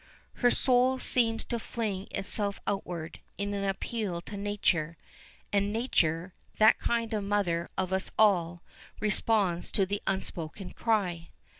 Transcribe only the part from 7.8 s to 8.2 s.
us